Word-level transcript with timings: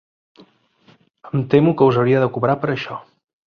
Em 1.33 1.45
temo 1.55 1.75
que 1.81 1.91
us 1.91 2.01
hauria 2.01 2.25
de 2.27 2.33
cobrar 2.39 2.59
per 2.65 2.73
això. 2.79 3.01